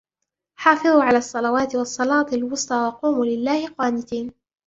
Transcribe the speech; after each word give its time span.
حَافِظُوا 0.57 1.03
عَلَى 1.03 1.17
الصَّلَوَاتِ 1.17 1.75
وَالصَّلَاةِ 1.75 2.25
الْوُسْطَى 2.33 2.75
وَقُومُوا 2.75 3.25
لِلَّهِ 3.25 3.67
قَانِتِينَ 3.67 4.33